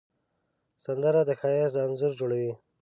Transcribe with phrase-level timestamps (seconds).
[0.83, 2.53] سندره د ښایست انځور جوړوي